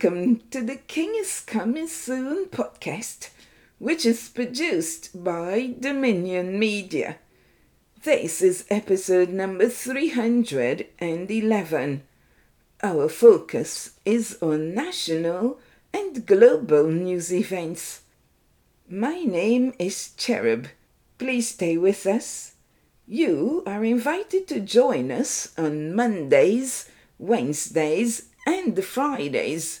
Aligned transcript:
Welcome 0.00 0.42
to 0.52 0.62
the 0.62 0.76
King 0.76 1.14
is 1.16 1.40
Coming 1.40 1.88
Soon 1.88 2.46
podcast, 2.46 3.30
which 3.80 4.06
is 4.06 4.28
produced 4.28 5.24
by 5.24 5.74
Dominion 5.80 6.56
Media. 6.56 7.16
This 8.04 8.40
is 8.40 8.64
episode 8.70 9.30
number 9.30 9.68
311. 9.68 12.02
Our 12.80 13.08
focus 13.08 13.98
is 14.04 14.38
on 14.40 14.72
national 14.72 15.58
and 15.92 16.24
global 16.24 16.86
news 16.86 17.32
events. 17.32 18.02
My 18.88 19.24
name 19.24 19.74
is 19.80 20.10
Cherub. 20.16 20.68
Please 21.18 21.48
stay 21.48 21.76
with 21.76 22.06
us. 22.06 22.52
You 23.08 23.64
are 23.66 23.84
invited 23.84 24.46
to 24.46 24.60
join 24.60 25.10
us 25.10 25.52
on 25.58 25.92
Mondays, 25.92 26.88
Wednesdays, 27.18 28.26
and 28.46 28.84
Fridays 28.84 29.80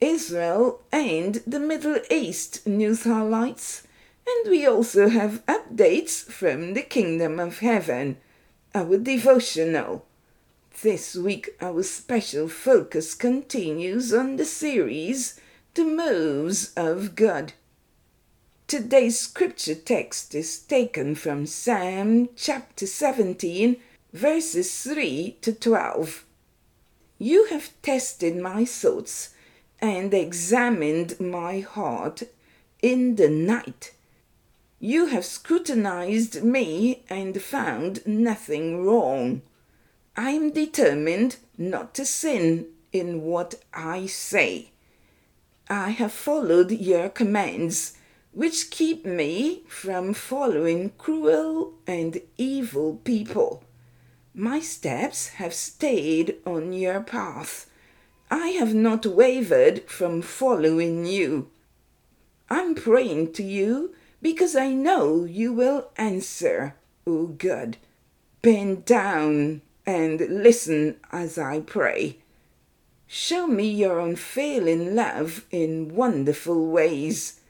Israel 0.00 0.82
and 0.92 1.36
the 1.46 1.58
Middle 1.58 1.98
East 2.10 2.66
news 2.66 3.04
highlights, 3.04 3.84
and 4.26 4.50
we 4.50 4.66
also 4.66 5.08
have 5.08 5.44
updates 5.46 6.22
from 6.24 6.74
the 6.74 6.82
Kingdom 6.82 7.40
of 7.40 7.60
Heaven, 7.60 8.18
our 8.74 8.98
devotional. 8.98 10.04
This 10.82 11.16
week, 11.16 11.56
our 11.62 11.82
special 11.82 12.46
focus 12.46 13.14
continues 13.14 14.12
on 14.12 14.36
the 14.36 14.44
series 14.44 15.40
The 15.72 15.84
Moves 15.84 16.74
of 16.76 17.14
God. 17.14 17.54
Today's 18.66 19.18
scripture 19.18 19.74
text 19.74 20.34
is 20.34 20.58
taken 20.58 21.14
from 21.14 21.46
Psalm 21.46 22.28
chapter 22.36 22.86
17, 22.86 23.76
verses 24.12 24.82
3 24.82 25.38
to 25.40 25.54
12. 25.54 26.26
You 27.18 27.46
have 27.46 27.70
tested 27.80 28.36
my 28.36 28.66
thoughts 28.66 29.30
and 29.80 30.12
examined 30.14 31.18
my 31.20 31.60
heart 31.60 32.22
in 32.82 33.16
the 33.16 33.28
night. 33.28 33.92
You 34.78 35.06
have 35.06 35.24
scrutinized 35.24 36.42
me 36.42 37.04
and 37.08 37.40
found 37.40 38.06
nothing 38.06 38.84
wrong. 38.84 39.42
I 40.16 40.30
am 40.30 40.50
determined 40.50 41.36
not 41.58 41.94
to 41.94 42.04
sin 42.04 42.66
in 42.92 43.22
what 43.22 43.56
I 43.72 44.06
say. 44.06 44.70
I 45.68 45.90
have 45.90 46.12
followed 46.12 46.70
your 46.70 47.08
commands, 47.08 47.94
which 48.32 48.70
keep 48.70 49.04
me 49.04 49.62
from 49.66 50.14
following 50.14 50.92
cruel 50.98 51.74
and 51.86 52.20
evil 52.38 53.00
people. 53.04 53.64
My 54.34 54.60
steps 54.60 55.28
have 55.40 55.54
stayed 55.54 56.36
on 56.44 56.72
your 56.72 57.00
path 57.00 57.66
I 58.30 58.48
have 58.48 58.74
not 58.74 59.06
wavered 59.06 59.88
from 59.88 60.20
following 60.20 61.06
you. 61.06 61.48
I'm 62.50 62.74
praying 62.74 63.32
to 63.34 63.42
you 63.42 63.94
because 64.20 64.56
I 64.56 64.72
know 64.72 65.24
you 65.24 65.52
will 65.52 65.90
answer, 65.96 66.74
O 67.06 67.26
God. 67.26 67.76
Bend 68.42 68.84
down 68.84 69.62
and 69.84 70.20
listen 70.20 70.96
as 71.12 71.38
I 71.38 71.60
pray. 71.60 72.18
Show 73.06 73.46
me 73.46 73.68
your 73.68 74.00
unfailing 74.00 74.96
love 74.96 75.46
in 75.52 75.94
wonderful 75.94 76.66
ways. 76.66 77.40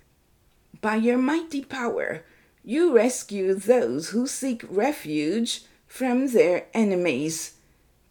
By 0.83 0.97
your 0.97 1.19
mighty 1.19 1.65
power, 1.65 2.23
you 2.63 2.95
rescue 2.95 3.55
those 3.55 4.11
who 4.11 4.27
seek 4.27 4.63
refuge 4.69 5.65
from 5.87 6.29
their 6.29 6.67
enemies. 6.75 7.56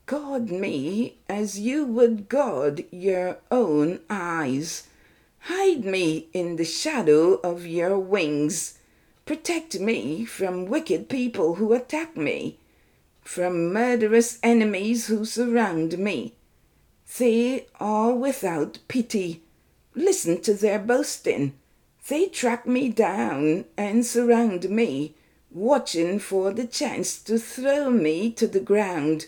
Guard 0.07 0.51
me 0.51 1.17
as 1.27 1.59
you 1.59 1.83
would 1.83 2.29
guard 2.29 2.85
your 2.91 3.39
own 3.49 4.01
eyes. 4.07 4.83
Hide 5.39 5.83
me 5.83 6.27
in 6.31 6.57
the 6.57 6.63
shadow 6.63 7.39
of 7.43 7.65
your 7.65 7.97
wings. 7.97 8.77
Protect 9.25 9.79
me 9.79 10.23
from 10.23 10.67
wicked 10.67 11.09
people 11.09 11.55
who 11.55 11.73
attack 11.73 12.15
me, 12.15 12.59
from 13.21 13.73
murderous 13.73 14.37
enemies 14.43 15.07
who 15.07 15.25
surround 15.25 15.97
me. 15.97 16.33
They 17.17 17.65
are 17.79 18.13
without 18.13 18.77
pity. 18.87 19.41
Listen 19.95 20.39
to 20.41 20.53
their 20.53 20.77
boasting. 20.77 21.53
They 22.07 22.27
track 22.27 22.67
me 22.67 22.89
down 22.89 23.65
and 23.75 24.05
surround 24.05 24.69
me, 24.69 25.15
watching 25.49 26.19
for 26.19 26.51
the 26.51 26.67
chance 26.67 27.19
to 27.23 27.39
throw 27.39 27.89
me 27.89 28.29
to 28.33 28.45
the 28.45 28.59
ground. 28.59 29.25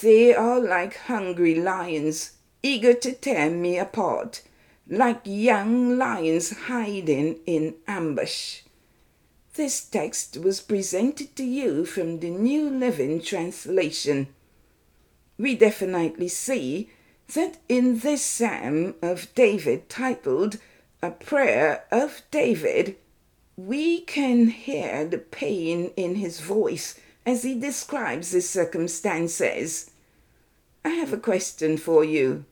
They 0.00 0.32
are 0.32 0.60
like 0.60 0.96
hungry 0.96 1.56
lions, 1.56 2.32
eager 2.62 2.94
to 2.94 3.12
tear 3.12 3.50
me 3.50 3.78
apart, 3.78 4.42
like 4.88 5.20
young 5.24 5.98
lions 5.98 6.50
hiding 6.50 7.40
in 7.46 7.74
ambush. 7.88 8.60
This 9.54 9.80
text 9.80 10.36
was 10.36 10.60
presented 10.60 11.34
to 11.34 11.44
you 11.44 11.84
from 11.84 12.20
the 12.20 12.30
New 12.30 12.70
Living 12.70 13.20
Translation. 13.20 14.28
We 15.36 15.56
definitely 15.56 16.28
see 16.28 16.90
that 17.34 17.58
in 17.68 17.98
this 17.98 18.24
psalm 18.24 18.94
of 19.02 19.34
David 19.34 19.88
titled 19.88 20.58
A 21.02 21.10
Prayer 21.10 21.84
of 21.90 22.22
David, 22.30 22.96
we 23.56 24.02
can 24.02 24.46
hear 24.48 25.04
the 25.04 25.18
pain 25.18 25.90
in 25.96 26.14
his 26.14 26.38
voice 26.38 26.98
as 27.28 27.42
he 27.42 27.54
describes 27.54 28.30
his 28.30 28.48
circumstances. 28.48 29.90
I 30.82 30.88
have 31.00 31.12
a 31.12 31.18
question 31.18 31.76
for 31.76 32.02
you. 32.02 32.46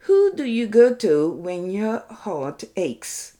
Who 0.00 0.34
do 0.34 0.44
you 0.44 0.66
go 0.66 0.94
to 0.96 1.30
when 1.30 1.70
your 1.70 2.00
heart 2.10 2.64
aches? 2.76 3.38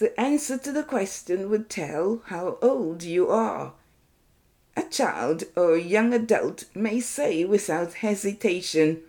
The 0.00 0.18
answer 0.20 0.58
to 0.58 0.72
the 0.72 0.82
question 0.82 1.48
would 1.50 1.70
tell 1.70 2.20
how 2.26 2.58
old 2.60 3.04
you 3.04 3.30
are. 3.30 3.74
A 4.76 4.82
child 4.82 5.44
or 5.54 5.76
young 5.76 6.12
adult 6.12 6.64
may 6.74 6.98
say 6.98 7.44
without 7.44 7.94
hesitation 7.94 9.02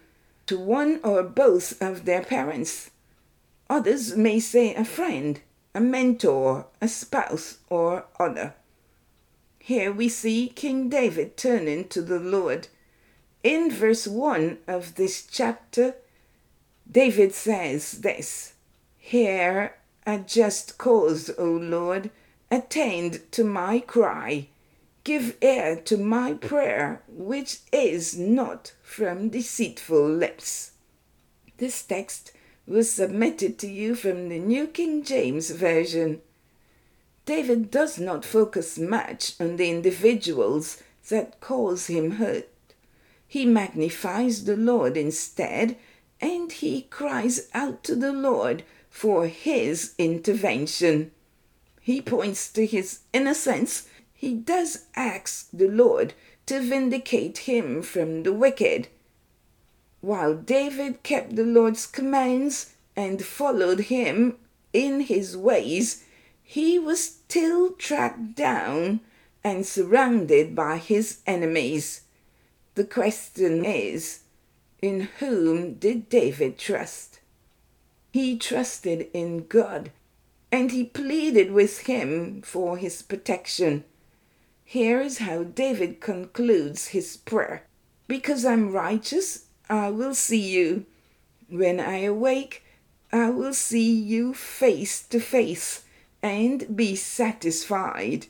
to 0.45 0.59
one 0.59 0.99
or 1.03 1.23
both 1.23 1.81
of 1.81 2.05
their 2.05 2.23
parents. 2.23 2.91
Others 3.67 4.15
may 4.15 4.39
say 4.39 4.75
a 4.75 4.85
friend, 4.85 5.41
a 5.73 5.81
mentor, 5.81 6.67
a 6.79 6.88
spouse, 6.88 7.57
or 7.67 8.05
other. 8.19 8.53
Here 9.59 9.91
we 9.91 10.09
see 10.09 10.50
King 10.50 10.90
David 10.90 11.38
turning 11.38 11.88
to 11.90 12.01
the 12.01 12.19
Lord. 12.19 12.68
In 13.44 13.72
verse 13.72 14.07
1 14.07 14.59
of 14.68 14.95
this 14.95 15.25
chapter, 15.25 15.95
David 16.90 17.34
says 17.34 18.00
this 18.00 18.53
Hear 18.97 19.75
a 20.06 20.19
just 20.19 20.78
cause, 20.78 21.29
O 21.38 21.45
Lord, 21.45 22.09
attend 22.50 23.30
to 23.31 23.44
my 23.44 23.80
cry. 23.80 24.48
Give 25.04 25.38
ear 25.42 25.75
to 25.86 25.98
my 25.98 26.33
prayer, 26.33 27.01
which 27.07 27.60
is 27.71 28.18
not 28.18 28.74
from 28.81 29.30
deceitful 29.30 30.10
lips. 30.10 30.71
This 31.57 31.81
text 31.83 32.31
was 32.68 32.92
submitted 32.92 33.57
to 33.60 33.68
you 33.68 33.95
from 33.95 34.30
the 34.30 34.39
New 34.39 34.68
King 34.68 35.03
James 35.03 35.50
Version. 35.51 36.21
David 37.27 37.69
does 37.69 38.00
not 38.00 38.24
focus 38.24 38.79
much 38.79 39.33
on 39.38 39.57
the 39.57 39.69
individuals 39.69 40.81
that 41.09 41.41
cause 41.41 41.88
him 41.88 42.12
hurt. 42.12 42.47
He 43.27 43.45
magnifies 43.45 44.45
the 44.45 44.56
Lord 44.56 44.95
instead, 44.95 45.75
and 46.21 46.50
he 46.50 46.83
cries 46.83 47.50
out 47.53 47.83
to 47.83 47.95
the 47.95 48.13
Lord 48.13 48.63
for 48.89 49.27
his 49.27 49.94
intervention. 49.97 51.12
He 51.81 52.01
points 52.01 52.50
to 52.53 52.65
his 52.65 53.00
innocence. 53.12 53.89
He 54.13 54.33
does 54.33 54.85
ask 54.95 55.50
the 55.51 55.68
Lord 55.68 56.13
to 56.45 56.62
vindicate 56.62 57.39
him 57.39 57.81
from 57.81 58.24
the 58.24 58.31
wicked. 58.31 58.88
While 60.00 60.33
David 60.33 61.03
kept 61.03 61.35
the 61.35 61.44
Lord's 61.44 61.88
commands 61.88 62.74
and 62.95 63.21
followed 63.21 63.81
him 63.81 64.38
in 64.71 65.01
his 65.01 65.35
ways, 65.35 66.06
he 66.49 66.79
was 66.79 67.03
still 67.03 67.71
tracked 67.73 68.33
down 68.33 69.01
and 69.44 69.65
surrounded 69.65 70.55
by 70.55 70.77
his 70.77 71.19
enemies. 71.27 72.03
The 72.75 72.85
question 72.85 73.65
is 73.65 74.21
in 74.81 75.09
whom 75.19 75.73
did 75.73 76.07
David 76.07 76.57
trust? 76.57 77.19
He 78.13 78.38
trusted 78.38 79.09
in 79.13 79.45
God. 79.47 79.91
and 80.49 80.71
he 80.71 80.85
pleaded 80.85 81.51
with 81.51 81.79
him 81.79 82.41
for 82.41 82.77
his 82.77 83.01
protection. 83.01 83.83
Here 84.63 85.01
is 85.01 85.17
how 85.17 85.43
David 85.43 86.00
concludes 86.00 86.88
his 86.88 87.17
prayer 87.17 87.63
Because 88.07 88.45
I'm 88.45 88.71
righteous, 88.71 89.47
I 89.69 89.89
will 89.89 90.15
see 90.15 90.39
you. 90.39 90.85
When 91.50 91.81
I 91.81 92.03
awake, 92.03 92.63
I 93.11 93.29
will 93.29 93.53
see 93.53 93.91
you 93.91 94.33
face 94.33 95.03
to 95.07 95.19
face 95.19 95.83
and 96.21 96.75
be 96.75 96.95
satisfied. 96.95 98.27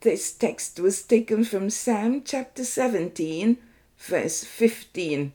This 0.00 0.32
text 0.32 0.78
was 0.78 1.02
taken 1.02 1.44
from 1.44 1.70
Psalm 1.70 2.22
chapter 2.24 2.64
17, 2.64 3.56
verse 3.98 4.44
15. 4.44 5.32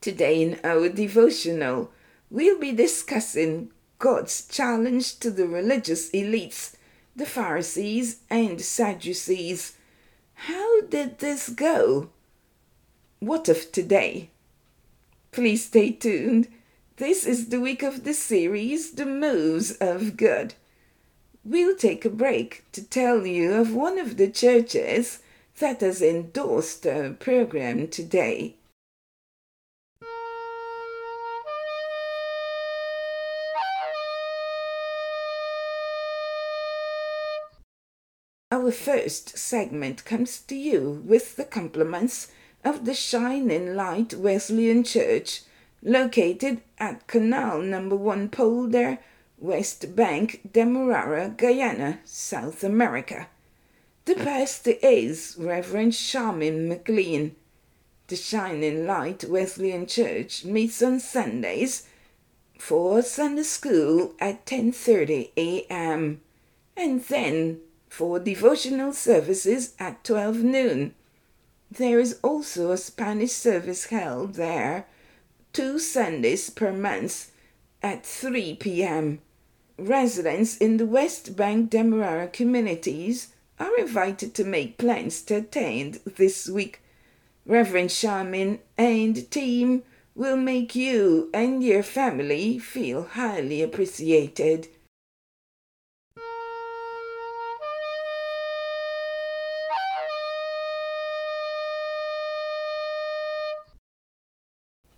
Today 0.00 0.42
in 0.42 0.60
our 0.62 0.88
devotional, 0.88 1.90
we'll 2.30 2.58
be 2.58 2.72
discussing 2.72 3.70
God's 3.98 4.46
challenge 4.46 5.18
to 5.20 5.30
the 5.30 5.46
religious 5.46 6.10
elites, 6.10 6.76
the 7.14 7.26
Pharisees 7.26 8.20
and 8.28 8.60
Sadducees. 8.60 9.76
How 10.34 10.82
did 10.82 11.18
this 11.18 11.48
go? 11.48 12.10
What 13.20 13.48
of 13.48 13.72
today? 13.72 14.30
Please 15.32 15.64
stay 15.64 15.92
tuned. 15.92 16.48
This 16.98 17.26
is 17.26 17.50
the 17.50 17.60
week 17.60 17.82
of 17.82 18.04
the 18.04 18.14
series, 18.14 18.92
The 18.92 19.04
Moves 19.04 19.72
of 19.82 20.16
God. 20.16 20.54
We'll 21.44 21.76
take 21.76 22.06
a 22.06 22.08
break 22.08 22.64
to 22.72 22.82
tell 22.82 23.26
you 23.26 23.52
of 23.52 23.74
one 23.74 23.98
of 23.98 24.16
the 24.16 24.30
churches 24.30 25.18
that 25.58 25.82
has 25.82 26.00
endorsed 26.00 26.86
our 26.86 27.10
program 27.10 27.88
today. 27.88 28.54
Our 38.50 38.72
first 38.72 39.36
segment 39.36 40.06
comes 40.06 40.40
to 40.40 40.56
you 40.56 41.02
with 41.04 41.36
the 41.36 41.44
compliments 41.44 42.28
of 42.64 42.86
the 42.86 42.94
Shining 42.94 43.74
Light 43.76 44.14
Wesleyan 44.14 44.82
Church, 44.82 45.42
located 45.82 46.62
at 46.78 47.06
Canal 47.06 47.60
Number 47.60 47.96
1 47.96 48.28
Polder, 48.30 48.98
West 49.38 49.94
Bank, 49.94 50.40
Demerara, 50.52 51.28
Guyana, 51.36 52.00
South 52.04 52.64
America. 52.64 53.28
The 54.06 54.14
pastor 54.14 54.74
is 54.82 55.36
Reverend 55.38 55.94
Charmin 55.94 56.68
McLean. 56.68 57.36
The 58.08 58.16
Shining 58.16 58.86
Light 58.86 59.24
Wesleyan 59.24 59.86
Church 59.86 60.44
meets 60.44 60.80
on 60.82 61.00
Sundays 61.00 61.88
for 62.58 63.02
Sunday 63.02 63.42
school 63.42 64.14
at 64.20 64.46
10:30 64.46 65.30
a.m. 65.36 66.20
and 66.76 67.02
then 67.04 67.60
for 67.88 68.18
devotional 68.20 68.92
services 68.92 69.74
at 69.78 70.04
12 70.04 70.36
noon. 70.36 70.94
There 71.70 71.98
is 71.98 72.20
also 72.22 72.70
a 72.70 72.76
Spanish 72.76 73.32
service 73.32 73.86
held 73.86 74.34
there 74.34 74.86
two 75.56 75.78
Sundays 75.78 76.50
per 76.50 76.70
month 76.70 77.30
at 77.82 78.04
3 78.04 78.56
p.m 78.56 79.20
residents 79.78 80.58
in 80.58 80.76
the 80.76 80.84
West 80.84 81.34
Bank 81.34 81.70
Demerara 81.70 82.28
communities 82.28 83.28
are 83.58 83.74
invited 83.78 84.34
to 84.34 84.44
make 84.44 84.76
plans 84.76 85.22
to 85.22 85.36
attend 85.36 86.00
this 86.04 86.46
week. 86.46 86.82
Reverend 87.46 87.88
Charmin 87.88 88.58
and 88.76 89.30
team 89.30 89.82
will 90.14 90.36
make 90.36 90.74
you 90.74 91.30
and 91.32 91.64
your 91.64 91.82
family 91.82 92.58
feel 92.58 93.04
highly 93.04 93.62
appreciated. 93.62 94.68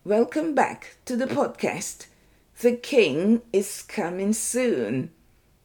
Welcome 0.08 0.55
back 0.55 0.96
to 1.05 1.16
the 1.16 1.26
podcast. 1.26 2.06
The 2.62 2.72
King 2.72 3.43
is 3.52 3.82
coming 3.82 4.32
soon. 4.32 5.10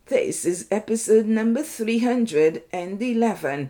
This 0.07 0.43
is 0.43 0.67
episode 0.69 1.27
number 1.27 1.63
311. 1.63 3.69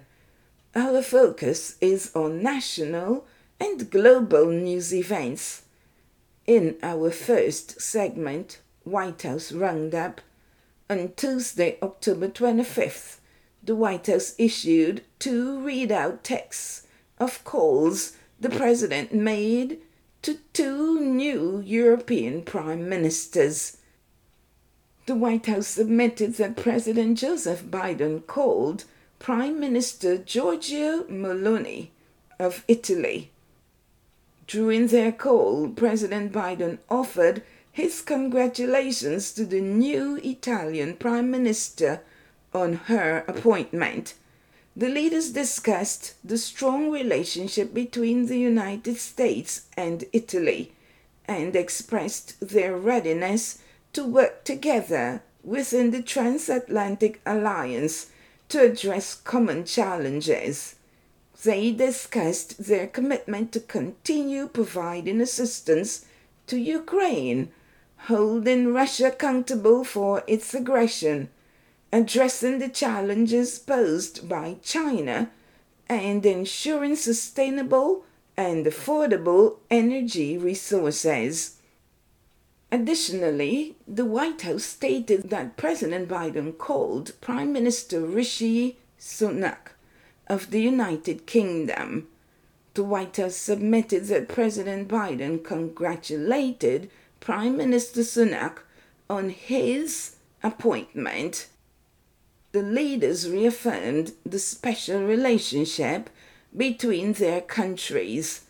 Our 0.74 1.04
focus 1.04 1.76
is 1.80 2.12
on 2.16 2.42
national 2.42 3.28
and 3.60 3.92
global 3.92 4.48
news 4.48 4.92
events. 4.96 5.62
In 6.48 6.78
our 6.82 7.12
first 7.12 7.80
segment, 7.80 8.60
White 8.84 9.22
House 9.22 9.52
Roundup, 9.52 10.22
on 10.90 11.14
Tuesday, 11.16 11.78
October 11.84 12.30
25th, 12.30 13.18
the 13.64 13.76
White 13.76 14.08
House 14.08 14.34
issued 14.40 15.04
two 15.20 15.60
readout 15.60 16.24
texts 16.24 16.88
of 17.20 17.44
calls 17.44 18.14
the 18.40 18.50
President 18.50 19.14
made 19.14 19.80
to 20.24 20.40
two 20.54 21.02
new 21.02 21.62
European 21.66 22.42
prime 22.42 22.88
ministers. 22.88 23.78
The 25.06 25.16
White 25.16 25.48
House 25.48 25.68
submitted 25.68 26.36
that 26.36 26.56
President 26.56 27.18
Joseph 27.18 27.64
Biden 27.64 28.26
called 28.26 28.86
Prime 29.20 29.60
Minister 29.60 30.18
Giorgia 30.18 31.04
Meloni 31.10 31.90
of 32.40 32.64
Italy. 32.70 33.32
During 34.48 34.88
their 34.88 35.12
call, 35.12 35.68
President 35.70 36.32
Biden 36.32 36.78
offered 36.90 37.44
his 37.70 38.02
congratulations 38.02 39.34
to 39.34 39.46
the 39.46 39.62
new 39.62 40.16
Italian 40.24 40.96
Prime 40.96 41.30
Minister 41.30 42.02
on 42.54 42.74
her 42.88 43.26
appointment 43.28 44.14
the 44.76 44.90
leaders 44.90 45.32
discussed 45.32 46.16
the 46.24 46.38
strong 46.38 46.90
relationship 46.90 47.74
between 47.74 48.26
the 48.26 48.40
United 48.40 48.98
States 48.98 49.68
and 49.78 50.06
Italy 50.12 50.72
and 51.26 51.56
expressed 51.56 52.40
their 52.40 52.76
readiness 52.76 53.60
to 53.94 54.04
work 54.04 54.44
together 54.44 55.22
within 55.44 55.92
the 55.92 56.02
transatlantic 56.02 57.22
alliance 57.26 58.08
to 58.50 58.62
address 58.62 59.14
common 59.14 59.64
challenges. 59.64 60.76
They 61.44 61.72
discussed 61.72 62.66
their 62.66 62.88
commitment 62.88 63.52
to 63.52 63.60
continue 63.60 64.48
providing 64.48 65.22
assistance 65.22 66.06
to 66.48 66.58
Ukraine, 66.58 67.52
holding 68.08 68.74
Russia 68.74 69.08
accountable 69.08 69.84
for 69.84 70.24
its 70.28 70.54
aggression 70.54 71.30
addressing 71.94 72.58
the 72.58 72.68
challenges 72.68 73.60
posed 73.60 74.28
by 74.28 74.56
China 74.64 75.30
and 75.88 76.26
ensuring 76.26 76.96
sustainable 76.96 78.04
and 78.36 78.66
affordable 78.66 79.58
energy 79.70 80.36
resources. 80.36 81.58
Additionally, 82.72 83.76
the 83.88 84.06
White 84.06 84.42
House 84.42 84.64
stated 84.64 85.30
that 85.30 85.56
President 85.56 86.10
Biden 86.10 86.58
called 86.58 87.14
Prime 87.22 87.54
Minister 87.54 88.00
Rishi 88.02 88.80
Sunak 89.00 89.76
of 90.26 90.50
the 90.50 90.62
United 90.62 91.28
Kingdom. 91.28 92.08
The 92.74 92.84
White 92.84 93.18
House 93.18 93.36
submitted 93.36 94.06
that 94.06 94.28
President 94.28 94.88
Biden 94.88 95.44
congratulated 95.44 96.90
Prime 97.20 97.56
Minister 97.56 98.02
Sunak 98.02 98.64
on 99.08 99.30
his 99.30 100.16
appointment 100.42 101.50
the 102.54 102.62
leaders 102.62 103.28
reaffirmed 103.28 104.14
the 104.24 104.38
special 104.38 105.04
relationship 105.04 106.10
between 106.56 107.14
their 107.14 107.42
countries, 107.42 108.42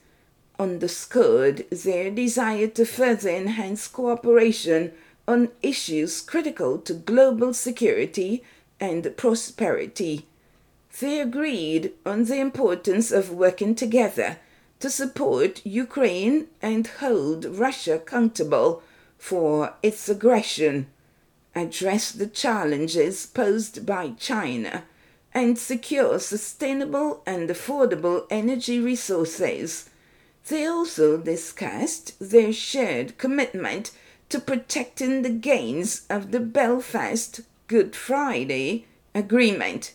underscored 0.60 1.66
their 1.70 2.12
desire 2.12 2.68
to 2.68 2.86
further 2.86 3.30
enhance 3.30 3.88
cooperation 3.88 4.92
on 5.26 5.50
issues 5.62 6.20
critical 6.20 6.78
to 6.78 6.94
global 6.94 7.54
security 7.54 8.44
and 8.78 9.16
prosperity. 9.16 10.28
They 11.00 11.22
agreed 11.22 11.94
on 12.06 12.26
the 12.26 12.40
importance 12.40 13.10
of 13.10 13.32
working 13.32 13.74
together 13.74 14.38
to 14.82 14.90
support 14.90 15.66
Ukraine 15.66 16.48
and 16.62 16.86
hold 17.00 17.46
Russia 17.46 17.96
accountable 17.96 18.84
for 19.18 19.74
its 19.82 20.10
aggression 20.10 20.88
address 21.56 22.12
the 22.12 22.28
challenges 22.28 23.26
posed 23.26 23.86
by 23.86 24.12
China, 24.20 24.84
and 25.34 25.58
secure 25.58 26.20
sustainable 26.20 27.24
and 27.26 27.50
affordable 27.50 28.26
energy 28.30 28.80
resources. 28.80 29.90
They 30.48 30.66
also 30.66 31.18
discussed 31.18 32.14
their 32.20 32.54
shared 32.54 33.18
commitment 33.18 33.92
to 34.30 34.40
protecting 34.40 35.22
the 35.22 35.30
gains 35.30 36.06
of 36.10 36.32
the 36.32 36.40
Belfast 36.40 37.42
Good 37.68 37.96
Friday 37.96 38.86
Agreement 39.16 39.94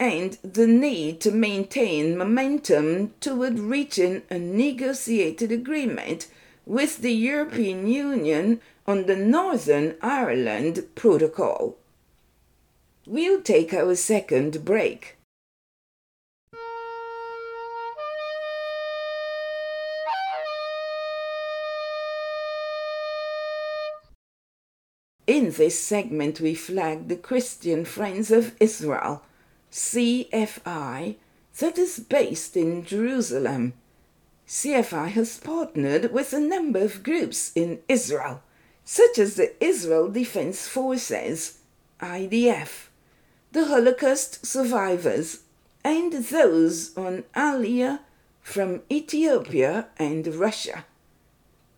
and 0.00 0.38
the 0.42 0.66
need 0.66 1.20
to 1.20 1.30
maintain 1.30 2.16
momentum 2.16 3.12
toward 3.20 3.58
reaching 3.58 4.22
a 4.30 4.38
negotiated 4.38 5.52
agreement 5.52 6.26
with 6.64 7.02
the 7.02 7.12
European 7.12 7.86
Union 7.86 8.60
on 8.90 9.06
the 9.06 9.14
Northern 9.14 9.94
Ireland 10.02 10.84
Protocol. 10.96 11.76
We'll 13.06 13.40
take 13.40 13.72
our 13.72 13.94
second 13.94 14.64
break. 14.64 15.16
In 25.28 25.52
this 25.52 25.78
segment, 25.78 26.40
we 26.40 26.56
flag 26.56 27.06
the 27.06 27.14
Christian 27.14 27.84
Friends 27.84 28.32
of 28.32 28.56
Israel, 28.58 29.22
CFI, 29.70 31.14
that 31.60 31.78
is 31.78 32.00
based 32.00 32.56
in 32.56 32.84
Jerusalem. 32.84 33.74
CFI 34.48 35.10
has 35.10 35.38
partnered 35.38 36.12
with 36.12 36.32
a 36.32 36.40
number 36.40 36.80
of 36.80 37.04
groups 37.04 37.52
in 37.54 37.78
Israel, 37.88 38.42
such 38.92 39.20
as 39.20 39.36
the 39.36 39.52
Israel 39.64 40.10
Defense 40.10 40.66
Forces, 40.66 41.58
IDF, 42.00 42.88
the 43.52 43.66
Holocaust 43.66 44.44
survivors, 44.44 45.42
and 45.84 46.12
those 46.12 46.96
on 46.96 47.22
Aliyah 47.36 48.00
from 48.42 48.82
Ethiopia 48.90 49.86
and 49.96 50.26
Russia. 50.34 50.86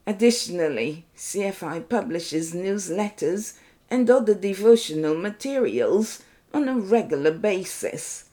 Additionally, 0.06 1.04
CFI 1.14 1.86
publishes 1.86 2.54
newsletters 2.54 3.58
and 3.90 4.08
other 4.08 4.34
devotional 4.34 5.14
materials 5.14 6.22
on 6.54 6.66
a 6.66 6.78
regular 6.78 7.32
basis. 7.32 8.30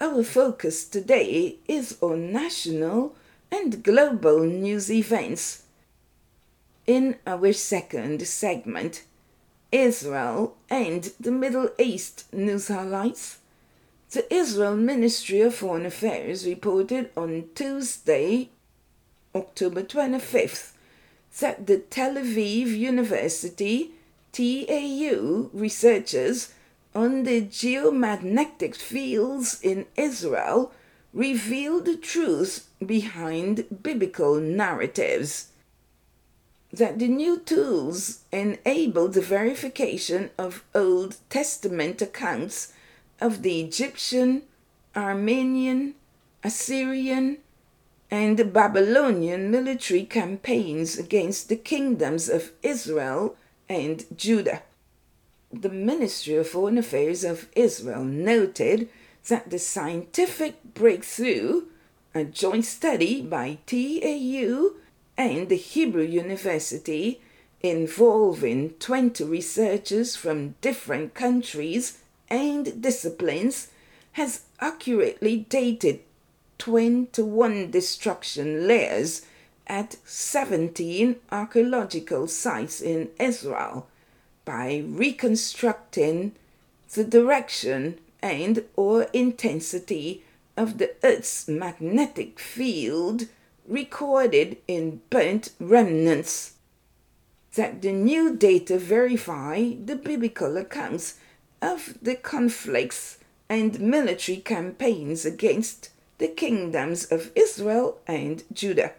Our 0.01 0.25
focus 0.25 0.85
today 0.85 1.59
is 1.69 1.97
on 2.01 2.33
national 2.33 3.15
and 3.53 3.85
global 3.85 4.41
news 4.41 4.91
events. 4.91 5.63
In 6.89 7.15
our 7.25 7.53
second 7.53 8.27
segment, 8.27 9.05
Israel 9.71 10.57
and 10.69 11.13
the 11.21 11.31
Middle 11.31 11.71
East 11.79 12.25
news 12.35 12.67
highlights. 12.67 13.39
The 14.11 14.27
Israel 14.35 14.77
Ministry 14.77 15.41
of 15.43 15.55
Foreign 15.55 15.87
Affairs 15.87 16.45
reported 16.45 17.11
on 17.17 17.45
Tuesday, 17.55 18.49
October 19.37 19.85
25th, 19.85 20.73
that 21.41 21.67
the 21.67 21.79
Tel 21.79 22.15
Aviv 22.15 22.67
University 22.67 23.93
TAU 24.33 25.51
researchers 25.53 26.53
on 26.95 27.25
the 27.25 27.43
geomagnetic 27.43 28.75
fields 28.75 29.61
in 29.63 29.87
Israel 29.97 30.73
reveal 31.13 31.81
the 31.81 31.97
truth 31.97 32.69
behind 32.85 33.65
biblical 33.83 34.37
narratives. 34.41 35.49
That 36.73 36.99
the 36.99 37.09
new 37.09 37.39
tools 37.39 38.21
enable 38.33 39.09
the 39.09 39.23
verification 39.23 40.31
of 40.37 40.65
Old 40.75 41.17
Testament 41.31 42.03
accounts 42.03 42.73
of 43.21 43.43
the 43.43 43.61
Egyptian, 43.61 44.43
Armenian, 44.95 45.95
Assyrian, 46.45 47.39
and 48.11 48.39
the 48.39 48.45
Babylonian 48.45 49.51
military 49.51 50.05
campaigns 50.05 50.99
against 50.99 51.49
the 51.49 51.57
kingdoms 51.57 52.29
of 52.29 52.53
Israel 52.63 53.37
and 53.69 54.05
Judah. 54.17 54.63
The 55.53 55.69
Ministry 55.69 56.37
of 56.37 56.49
Foreign 56.49 56.79
Affairs 56.79 57.25
of 57.25 57.49
Israel 57.57 58.05
noted 58.05 58.89
that 59.29 59.51
the 59.51 59.59
scientific 59.59 60.75
breakthrough, 60.75 61.63
a 62.15 62.25
joint 62.25 62.65
study 62.65 63.23
by 63.23 63.59
TAU 63.67 64.71
and 65.17 65.49
the 65.49 65.57
Hebrew 65.57 66.05
University 66.05 67.21
involving 67.61 68.71
20 68.79 69.25
researchers 69.25 70.15
from 70.15 70.55
different 70.61 71.15
countries 71.15 71.99
and 72.29 72.81
disciplines, 72.81 73.69
has 74.13 74.43
accurately 74.61 75.39
dated 75.49 76.01
21 76.59 77.71
destruction 77.71 78.67
layers 78.67 79.23
at 79.67 79.97
17 80.05 81.17
archaeological 81.31 82.27
sites 82.27 82.81
in 82.81 83.09
Israel 83.19 83.87
by 84.45 84.85
reconstructing 84.87 86.33
the 86.95 87.05
direction 87.05 87.99
and 88.23 88.65
or 88.77 89.05
intensity 89.13 90.25
of 90.57 90.79
the 90.79 90.95
Earth's 91.05 91.49
magnetic 91.49 92.39
field 92.39 93.27
recorded 93.69 94.57
in 94.69 95.01
burnt 95.11 95.51
remnants. 95.59 96.55
That 97.57 97.83
the 97.83 97.93
new 97.93 98.37
data 98.37 98.79
verify 98.79 99.73
the 99.85 99.97
biblical 99.97 100.57
accounts 100.57 101.19
of 101.61 101.99
the 102.01 102.15
conflicts 102.15 103.19
and 103.49 103.81
military 103.81 104.39
campaigns 104.39 105.25
against 105.25 105.91
the 106.19 106.29
kingdoms 106.29 107.05
of 107.05 107.31
Israel 107.35 107.99
and 108.07 108.43
Judah. 108.53 108.93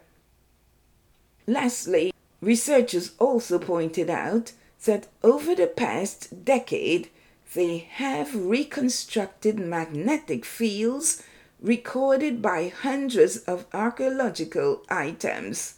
Lastly, 1.45 2.13
researchers 2.41 3.11
also 3.19 3.57
pointed 3.57 4.09
out 4.09 4.51
that 4.85 5.07
over 5.23 5.55
the 5.55 5.67
past 5.67 6.45
decade, 6.45 7.09
they 7.53 7.77
have 7.77 8.35
reconstructed 8.35 9.57
magnetic 9.59 10.45
fields 10.45 11.23
recorded 11.59 12.41
by 12.41 12.67
hundreds 12.67 13.37
of 13.37 13.65
archaeological 13.73 14.83
items. 14.89 15.75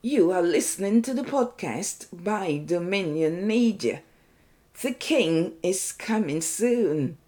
You 0.00 0.30
are 0.30 0.42
listening 0.42 1.02
to 1.02 1.12
the 1.12 1.24
podcast 1.24 2.06
by 2.12 2.62
Dominion 2.64 3.46
Media. 3.46 4.02
The 4.80 4.92
King 4.92 5.54
is 5.62 5.92
coming 5.92 6.40
soon. 6.40 7.18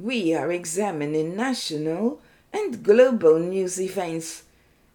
We 0.00 0.34
are 0.34 0.50
examining 0.50 1.36
national 1.36 2.20
and 2.52 2.82
global 2.82 3.38
news 3.38 3.80
events. 3.80 4.42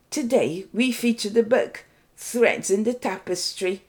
Today 0.09 0.65
we 0.73 0.91
feature 0.91 1.29
the 1.29 1.43
book 1.43 1.85
Threads 2.17 2.69
in 2.69 2.83
the 2.83 2.93
Tapestry 2.93 3.83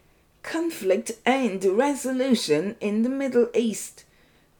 conflict 0.44 1.12
and 1.26 1.64
resolution 1.64 2.76
in 2.80 3.02
the 3.02 3.08
Middle 3.08 3.48
East. 3.54 4.04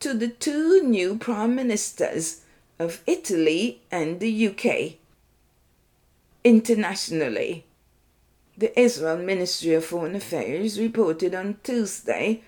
to 0.00 0.12
the 0.12 0.28
two 0.28 0.82
new 0.82 1.16
prime 1.16 1.54
ministers 1.54 2.42
of 2.78 3.02
Italy 3.06 3.80
and 3.90 4.18
the 4.18 4.48
UK. 4.48 4.98
Internationally, 6.42 7.64
the 8.58 8.78
Israel 8.78 9.16
Ministry 9.16 9.74
of 9.74 9.84
Foreign 9.84 10.16
Affairs 10.16 10.78
reported 10.78 11.34
on 11.34 11.58
Tuesday 11.62 12.42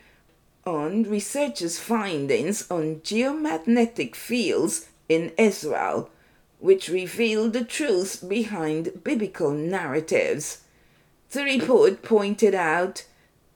on 0.67 1.05
researchers' 1.05 1.79
findings 1.79 2.71
on 2.71 2.97
geomagnetic 2.97 4.15
fields 4.15 4.89
in 5.09 5.33
Israel, 5.39 6.11
which 6.63 6.89
revealed 6.89 7.53
the 7.53 7.65
truth 7.65 8.25
behind 8.29 9.03
biblical 9.03 9.51
narratives. 9.51 10.63
The 11.33 11.43
report 11.43 12.03
pointed 12.03 12.55
out 12.55 13.05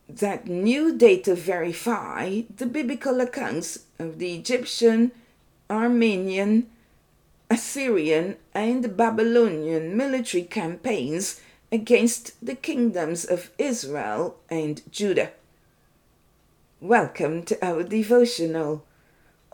that 0.09 0.49
new 0.49 0.93
data 0.97 1.37
verify 1.37 2.43
the 2.57 2.67
biblical 2.67 3.21
accounts 3.21 3.85
of 4.01 4.19
the 4.19 4.35
Egyptian, 4.35 5.13
Armenian, 5.71 6.67
Assyrian, 7.49 8.39
and 8.53 8.97
Babylonian 8.97 9.97
military 9.97 10.43
campaigns 10.43 11.41
against 11.71 12.45
the 12.45 12.57
kingdoms 12.57 13.25
of 13.25 13.51
Israel 13.57 14.37
and 14.51 14.83
Judah. 14.91 15.31
Welcome 16.81 17.45
to 17.45 17.65
our 17.65 17.85
devotional. 17.85 18.85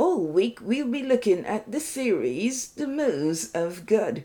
Oh, 0.05 0.17
All 0.17 0.27
week 0.27 0.59
we'll 0.61 0.89
be 0.89 1.05
looking 1.05 1.47
at 1.47 1.71
the 1.71 1.79
series 1.79 2.71
The 2.71 2.89
Moves 2.89 3.53
of 3.53 3.87
God. 3.87 4.25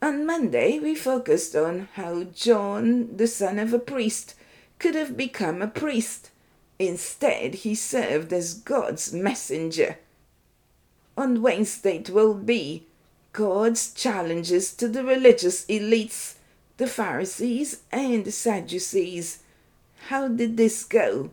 On 0.00 0.24
Monday 0.24 0.78
we 0.78 0.94
focused 0.94 1.54
on 1.54 1.90
how 1.96 2.22
John, 2.22 3.14
the 3.14 3.26
son 3.26 3.58
of 3.58 3.74
a 3.74 3.78
priest, 3.78 4.34
could 4.78 4.94
have 4.94 5.18
become 5.18 5.60
a 5.60 5.68
priest. 5.68 6.30
Instead, 6.78 7.56
he 7.56 7.74
served 7.74 8.32
as 8.32 8.54
God's 8.54 9.12
messenger. 9.12 9.98
On 11.14 11.42
Wednesday, 11.42 11.98
it 11.98 12.08
will 12.08 12.32
be 12.32 12.86
God's 13.34 13.92
challenges 13.92 14.72
to 14.76 14.88
the 14.88 15.04
religious 15.04 15.66
elites 15.66 16.36
the 16.78 16.86
Pharisees 16.86 17.82
and 17.92 18.24
the 18.24 18.32
Sadducees. 18.32 19.40
How 20.08 20.26
did 20.28 20.56
this 20.56 20.84
go? 20.84 21.32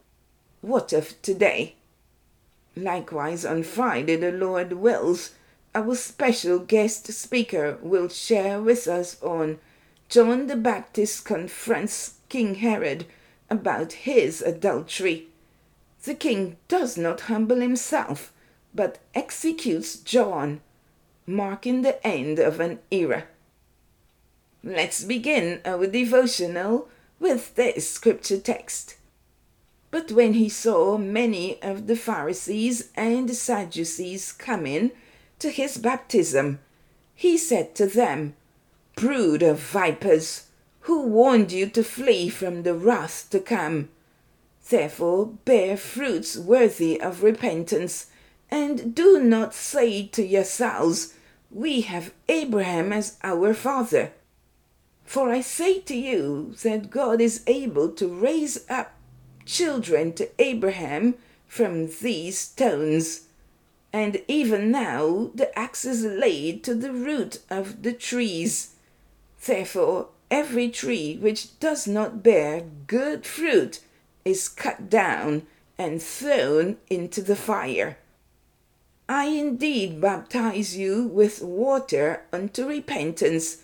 What 0.59 0.91
of 0.91 1.21
today? 1.21 1.76
Likewise, 2.77 3.43
on 3.43 3.63
Friday, 3.63 4.17
the 4.17 4.31
Lord 4.31 4.73
wills, 4.73 5.31
our 5.73 5.95
special 5.95 6.59
guest 6.59 7.11
speaker 7.11 7.79
will 7.81 8.07
share 8.07 8.61
with 8.61 8.87
us 8.87 9.19
on 9.23 9.57
John 10.09 10.45
the 10.45 10.55
Baptist 10.55 11.25
confronts 11.25 12.13
King 12.29 12.55
Herod 12.55 13.07
about 13.49 13.93
his 13.93 14.43
adultery. 14.43 15.25
The 16.03 16.13
king 16.13 16.57
does 16.67 16.99
not 16.99 17.21
humble 17.21 17.61
himself, 17.61 18.31
but 18.75 18.99
executes 19.15 19.95
John, 19.95 20.61
marking 21.25 21.81
the 21.81 22.05
end 22.05 22.37
of 22.37 22.59
an 22.59 22.77
era. 22.91 23.23
Let's 24.63 25.03
begin 25.03 25.61
our 25.65 25.87
devotional 25.87 26.89
with 27.19 27.55
this 27.55 27.89
scripture 27.89 28.39
text. 28.39 28.96
But 29.89 30.11
when 30.11 30.33
he 30.33 30.49
saw 30.49 30.97
many 30.97 31.61
of 31.61 31.87
the 31.87 31.95
Pharisees 31.95 32.89
and 32.95 33.33
Sadducees 33.33 34.33
coming 34.33 34.91
to 35.39 35.49
his 35.49 35.77
baptism, 35.77 36.59
he 37.15 37.37
said 37.37 37.73
to 37.75 37.87
them, 37.87 38.35
Brood 38.95 39.41
of 39.41 39.59
vipers, 39.59 40.47
who 40.81 41.07
warned 41.07 41.51
you 41.51 41.67
to 41.69 41.83
flee 41.83 42.29
from 42.29 42.63
the 42.63 42.73
wrath 42.73 43.27
to 43.31 43.39
come? 43.39 43.89
Therefore 44.69 45.27
bear 45.45 45.77
fruits 45.77 46.37
worthy 46.37 46.99
of 46.99 47.23
repentance, 47.23 48.07
and 48.49 48.93
do 48.93 49.19
not 49.19 49.53
say 49.53 50.07
to 50.07 50.25
yourselves, 50.25 51.13
We 51.49 51.81
have 51.81 52.13
Abraham 52.27 52.91
as 52.91 53.17
our 53.23 53.53
father. 53.53 54.11
For 55.05 55.29
I 55.29 55.39
say 55.39 55.79
to 55.81 55.95
you 55.95 56.53
that 56.63 56.89
God 56.89 57.21
is 57.21 57.43
able 57.47 57.89
to 57.91 58.07
raise 58.07 58.69
up 58.69 58.91
children 59.47 60.13
to 60.13 60.29
Abraham 60.39 61.15
from 61.47 61.87
these 62.01 62.37
stones. 62.37 63.21
And 63.91 64.21
even 64.27 64.69
now 64.69 65.31
the 65.33 65.57
axe 65.57 65.85
is 65.85 66.03
laid 66.03 66.63
to 66.65 66.75
the 66.75 66.91
root 66.91 67.39
of 67.49 67.81
the 67.81 67.93
trees. 67.93 68.75
Therefore, 69.43 70.09
every 70.29 70.69
tree 70.69 71.17
which 71.17 71.59
does 71.59 71.87
not 71.87 72.21
bear 72.21 72.61
good 72.85 73.25
fruit 73.25 73.79
is 74.23 74.49
cut 74.49 74.89
down 74.89 75.47
and 75.77 76.01
thrown 76.01 76.77
into 76.89 77.21
the 77.21 77.35
fire. 77.35 77.97
I 79.09 79.27
indeed 79.27 80.01
baptize 80.01 80.77
you 80.77 81.07
with 81.07 81.41
water 81.41 82.25
unto 82.33 82.67
repentance 82.67 83.63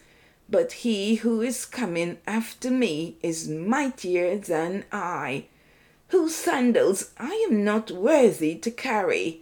but 0.49 0.71
he 0.71 1.15
who 1.15 1.41
is 1.41 1.65
coming 1.65 2.17
after 2.27 2.69
me 2.69 3.17
is 3.23 3.47
mightier 3.49 4.37
than 4.37 4.85
I, 4.91 5.45
whose 6.13 6.35
sandals 6.35 7.09
I 7.17 7.45
am 7.49 7.63
not 7.63 7.89
worthy 7.89 8.53
to 8.59 8.69
carry. 8.69 9.41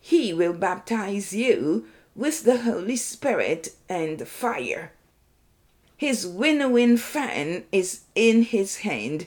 He 0.00 0.32
will 0.32 0.54
baptize 0.54 1.34
you 1.34 1.86
with 2.16 2.44
the 2.44 2.62
Holy 2.62 2.96
Spirit 2.96 3.76
and 3.86 4.26
fire. 4.26 4.92
His 5.94 6.26
winnowing 6.26 6.96
fan 6.96 7.64
is 7.70 8.00
in 8.14 8.44
his 8.44 8.78
hand, 8.78 9.26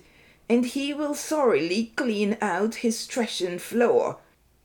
and 0.50 0.66
he 0.66 0.96
will 0.96 1.14
thoroughly 1.14 1.94
clean 1.96 2.38
out 2.42 2.82
his 2.84 3.06
threshing 3.06 3.60
floor, 3.60 4.18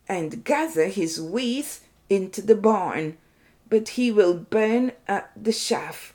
and 0.09 0.45
gather 0.45 0.87
his 0.87 1.21
wheat 1.21 1.81
into 2.09 2.41
the 2.41 2.57
barn 2.57 3.19
but 3.69 3.91
he 3.91 4.11
will 4.11 4.35
burn 4.35 4.93
up 5.07 5.31
the 5.37 5.53
chaff 5.53 6.15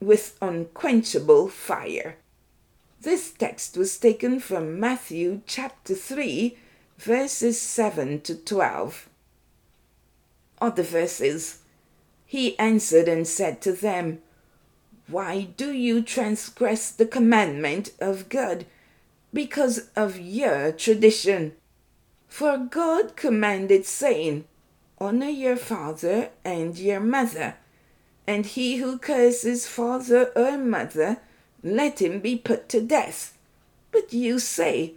with 0.00 0.38
unquenchable 0.40 1.48
fire. 1.48 2.16
This 3.04 3.32
text 3.32 3.76
was 3.76 3.98
taken 3.98 4.40
from 4.40 4.80
Matthew 4.80 5.42
chapter 5.46 5.94
3, 5.94 6.56
verses 6.96 7.60
7 7.60 8.22
to 8.22 8.34
12. 8.34 9.10
Other 10.58 10.82
verses 10.82 11.58
He 12.24 12.58
answered 12.58 13.06
and 13.06 13.28
said 13.28 13.60
to 13.60 13.72
them, 13.72 14.22
Why 15.06 15.48
do 15.58 15.70
you 15.70 16.00
transgress 16.00 16.90
the 16.90 17.04
commandment 17.04 17.92
of 18.00 18.30
God? 18.30 18.64
Because 19.34 19.90
of 19.94 20.18
your 20.18 20.72
tradition. 20.72 21.52
For 22.26 22.56
God 22.56 23.16
commanded, 23.16 23.84
saying, 23.84 24.46
Honor 24.98 25.28
your 25.28 25.56
father 25.56 26.30
and 26.42 26.78
your 26.78 27.00
mother, 27.00 27.56
and 28.26 28.46
he 28.46 28.76
who 28.76 28.96
curses 28.96 29.68
father 29.68 30.32
or 30.34 30.56
mother, 30.56 31.18
let 31.64 32.00
him 32.00 32.20
be 32.20 32.36
put 32.36 32.68
to 32.68 32.80
death. 32.80 33.36
But 33.90 34.12
you 34.12 34.38
say, 34.38 34.94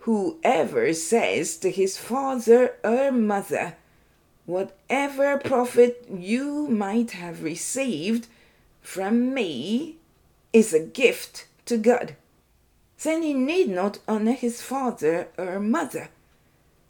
Whoever 0.00 0.92
says 0.94 1.56
to 1.58 1.70
his 1.70 1.96
father 1.96 2.74
or 2.82 3.12
mother, 3.12 3.76
Whatever 4.46 5.38
profit 5.38 6.06
you 6.10 6.66
might 6.66 7.12
have 7.12 7.44
received 7.44 8.26
from 8.80 9.32
me 9.34 9.96
is 10.52 10.72
a 10.72 10.80
gift 10.80 11.46
to 11.66 11.76
God, 11.76 12.16
then 13.02 13.22
he 13.22 13.34
need 13.34 13.68
not 13.68 13.98
honor 14.08 14.32
his 14.32 14.62
father 14.62 15.28
or 15.36 15.60
mother 15.60 16.08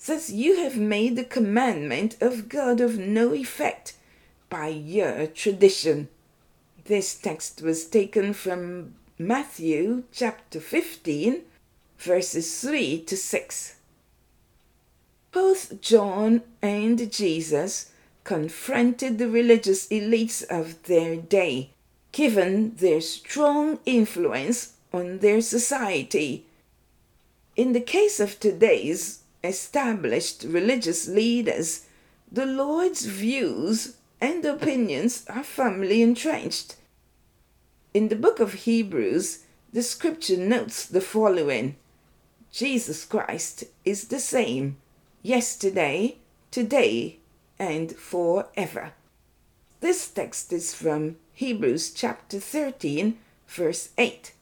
Thus 0.05 0.31
you 0.31 0.59
have 0.63 0.77
made 0.77 1.17
the 1.17 1.25
commandment 1.25 2.17
of 2.21 2.49
God 2.49 2.81
of 2.81 2.99
no 2.99 3.33
effect 3.33 3.95
by 4.49 4.69
your 4.69 5.27
tradition. 5.27 6.09
This 6.85 7.15
text 7.15 7.63
was 7.63 7.87
taken 7.87 8.33
from 8.33 8.95
Matthew 9.19 10.03
chapter 10.13 10.61
15, 10.61 11.41
verses 11.97 12.61
3 12.61 13.01
to 13.05 13.17
6. 13.17 13.77
Both 15.33 15.81
John 15.81 16.43
and 16.61 17.11
Jesus 17.11 17.93
confronted 18.25 19.17
the 19.17 19.31
religious 19.31 19.89
elites 19.89 20.45
of 20.51 20.83
their 20.83 21.17
day, 21.17 21.71
given 22.13 22.77
their 22.77 23.01
strong 23.01 23.79
influence 23.87 24.75
on 24.93 25.21
their 25.21 25.41
society. 25.41 26.45
In 27.57 27.73
the 27.73 27.81
case 27.81 28.21
of 28.21 28.39
today's 28.39 29.21
established 29.43 30.45
religious 30.47 31.09
leaders, 31.09 31.87
the 32.31 32.45
Lord's 32.45 33.07
views 33.07 33.97
and 34.21 34.45
opinions 34.45 35.25
are 35.31 35.43
firmly 35.43 36.03
entrenched. 36.03 36.77
In 37.97 38.09
the 38.09 38.15
book 38.15 38.41
of 38.41 38.67
Hebrews, 38.69 39.45
the 39.73 39.83
scripture 39.83 40.37
notes 40.37 40.85
the 40.85 41.01
following 41.01 41.77
Jesus 42.53 43.07
Christ 43.07 43.65
is 43.87 44.09
the 44.09 44.21
same 44.21 44.77
yesterday, 45.23 46.19
today, 46.51 47.21
and 47.59 47.97
forever. 47.97 48.93
This 49.81 50.09
text 50.09 50.53
is 50.53 50.75
from 50.75 51.17
Hebrews 51.33 51.91
chapter 51.91 52.39
13, 52.39 53.17
verse 53.49 53.89
8. 53.97 54.35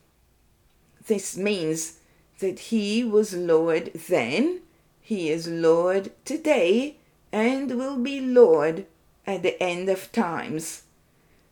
This 1.06 1.36
means 1.36 1.98
that 2.40 2.58
he 2.58 3.04
was 3.04 3.34
Lord 3.34 3.92
then, 4.08 4.62
he 5.00 5.30
is 5.30 5.46
Lord 5.46 6.10
today, 6.24 6.96
and 7.30 7.78
will 7.78 7.98
be 7.98 8.20
Lord 8.20 8.86
at 9.28 9.44
the 9.44 9.62
end 9.62 9.88
of 9.88 10.10
times. 10.10 10.82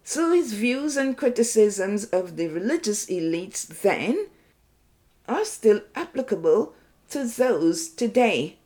So 0.04 0.32
his 0.32 0.52
views 0.52 0.96
and 0.96 1.16
criticisms 1.16 2.06
of 2.06 2.36
the 2.36 2.48
religious 2.48 3.06
elites 3.06 3.66
then 3.66 4.26
are 5.28 5.44
still 5.44 5.82
applicable 5.94 6.74
to 7.10 7.24
those 7.24 7.88
today. 7.88 8.58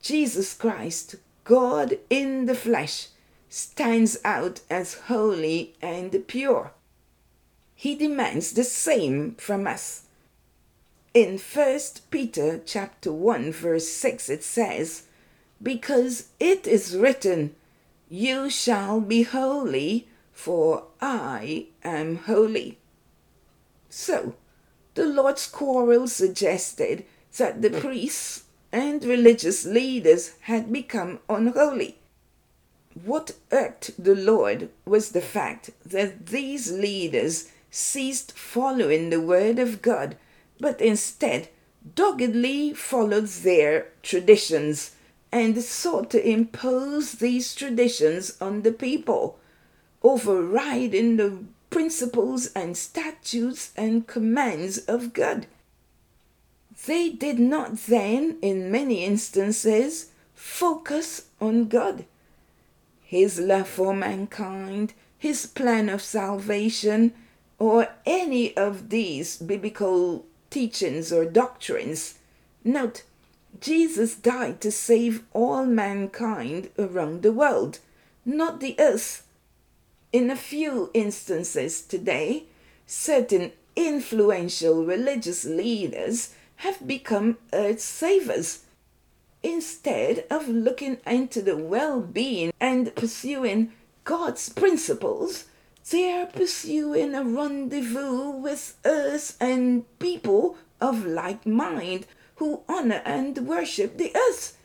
Jesus 0.00 0.54
Christ, 0.54 1.16
God 1.44 1.98
in 2.08 2.46
the 2.46 2.54
flesh, 2.54 3.08
stands 3.48 4.18
out 4.24 4.60
as 4.70 4.94
holy 5.08 5.74
and 5.82 6.26
pure. 6.28 6.72
He 7.74 7.94
demands 7.94 8.52
the 8.52 8.64
same 8.64 9.34
from 9.34 9.66
us. 9.66 10.02
In 11.12 11.38
1 11.38 11.80
Peter 12.10 12.60
chapter 12.64 13.12
1 13.12 13.52
verse 13.52 13.88
6 13.88 14.28
it 14.28 14.44
says, 14.44 15.02
"Because 15.62 16.28
it 16.38 16.66
is 16.66 16.96
written, 16.96 17.56
you 18.08 18.50
shall 18.50 19.00
be 19.00 19.22
holy, 19.22 20.06
for 20.36 20.84
I 21.00 21.68
am 21.82 22.16
holy." 22.16 22.78
So, 23.88 24.34
the 24.94 25.06
Lord's 25.06 25.46
quarrel 25.46 26.06
suggested 26.06 27.06
that 27.38 27.62
the 27.62 27.70
hmm. 27.70 27.80
priests 27.80 28.44
and 28.70 29.02
religious 29.02 29.64
leaders 29.64 30.32
had 30.42 30.70
become 30.70 31.20
unholy. 31.30 31.96
What 33.02 33.32
irked 33.50 33.92
the 33.98 34.14
Lord 34.14 34.68
was 34.84 35.10
the 35.10 35.22
fact 35.22 35.70
that 35.84 36.26
these 36.26 36.70
leaders 36.70 37.48
ceased 37.70 38.32
following 38.32 39.08
the 39.08 39.20
word 39.20 39.58
of 39.58 39.80
God, 39.80 40.16
but 40.60 40.80
instead 40.80 41.48
doggedly 41.94 42.74
followed 42.74 43.28
their 43.28 43.88
traditions 44.02 44.92
and 45.32 45.62
sought 45.62 46.10
to 46.10 46.28
impose 46.28 47.12
these 47.12 47.54
traditions 47.54 48.36
on 48.40 48.62
the 48.62 48.72
people, 48.72 49.38
overriding 50.02 51.16
the 51.16 51.38
principles 51.70 52.46
and 52.54 52.76
statutes 52.76 53.72
and 53.76 54.06
commands 54.06 54.78
of 54.78 55.12
God. 55.12 55.46
They 56.86 57.10
did 57.10 57.38
not 57.38 57.76
then, 57.86 58.36
in 58.42 58.70
many 58.70 59.04
instances, 59.04 60.10
focus 60.34 61.26
on 61.40 61.68
God, 61.68 62.04
His 63.02 63.38
love 63.40 63.68
for 63.68 63.94
mankind, 63.94 64.92
His 65.18 65.46
plan 65.46 65.88
of 65.88 66.02
salvation, 66.02 67.12
or 67.58 67.88
any 68.04 68.56
of 68.56 68.90
these 68.90 69.38
biblical 69.38 70.26
teachings 70.50 71.12
or 71.12 71.24
doctrines. 71.24 72.18
Note, 72.62 73.02
Jesus 73.60 74.14
died 74.14 74.60
to 74.60 74.70
save 74.70 75.24
all 75.32 75.64
mankind 75.64 76.70
around 76.78 77.22
the 77.22 77.32
world, 77.32 77.78
not 78.24 78.60
the 78.60 78.76
earth. 78.78 79.25
In 80.16 80.30
a 80.30 80.34
few 80.34 80.90
instances 80.94 81.82
today, 81.82 82.44
certain 82.86 83.52
influential 83.76 84.82
religious 84.82 85.44
leaders 85.44 86.30
have 86.64 86.86
become 86.86 87.36
earth 87.52 87.80
savers. 87.80 88.60
Instead 89.42 90.24
of 90.30 90.48
looking 90.48 90.96
into 91.06 91.42
the 91.42 91.58
well 91.58 92.00
being 92.00 92.54
and 92.58 92.94
pursuing 92.94 93.72
God's 94.04 94.48
principles, 94.48 95.44
they 95.90 96.10
are 96.12 96.24
pursuing 96.24 97.14
a 97.14 97.22
rendezvous 97.22 98.30
with 98.30 98.74
earth 98.86 99.36
and 99.38 99.84
people 99.98 100.56
of 100.80 101.04
like 101.04 101.44
mind 101.44 102.06
who 102.36 102.62
honor 102.70 103.02
and 103.04 103.46
worship 103.46 103.98
the 103.98 104.16
earth. 104.16 104.56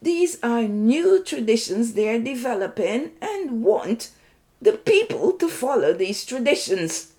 These 0.00 0.38
are 0.42 0.62
new 0.62 1.22
traditions 1.22 1.92
they 1.92 2.08
are 2.08 2.18
developing 2.18 3.10
and 3.20 3.62
want 3.62 4.12
the 4.60 4.72
people 4.72 5.32
to 5.32 5.48
follow 5.48 5.92
these 5.92 6.24
traditions. 6.24 7.12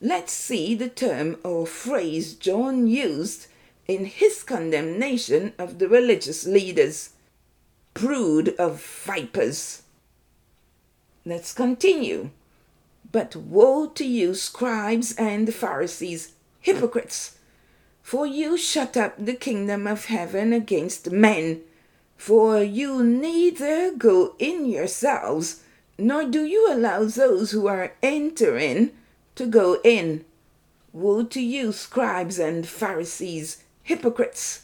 Let's 0.00 0.32
see 0.32 0.74
the 0.74 0.88
term 0.88 1.38
or 1.44 1.66
phrase 1.66 2.34
John 2.34 2.86
used 2.86 3.46
in 3.86 4.06
his 4.06 4.42
condemnation 4.42 5.52
of 5.58 5.78
the 5.78 5.88
religious 5.88 6.46
leaders 6.46 7.10
brood 7.94 8.54
of 8.58 8.82
vipers. 8.82 9.82
Let's 11.24 11.54
continue. 11.54 12.30
But 13.12 13.36
woe 13.36 13.86
to 13.86 14.04
you, 14.04 14.34
scribes 14.34 15.14
and 15.16 15.54
Pharisees, 15.54 16.32
hypocrites! 16.60 17.38
For 18.02 18.26
you 18.26 18.58
shut 18.58 18.96
up 18.96 19.14
the 19.16 19.34
kingdom 19.34 19.86
of 19.86 20.06
heaven 20.06 20.52
against 20.52 21.10
men. 21.10 21.62
For 22.16 22.62
you 22.62 23.02
neither 23.02 23.92
go 23.92 24.34
in 24.38 24.66
yourselves, 24.66 25.62
nor 25.98 26.24
do 26.24 26.44
you 26.44 26.72
allow 26.72 27.04
those 27.04 27.52
who 27.52 27.66
are 27.66 27.94
entering 28.02 28.90
to 29.34 29.46
go 29.46 29.80
in. 29.84 30.24
Woe 30.92 31.24
to 31.24 31.40
you, 31.40 31.72
scribes 31.72 32.38
and 32.38 32.66
Pharisees, 32.66 33.64
hypocrites! 33.82 34.62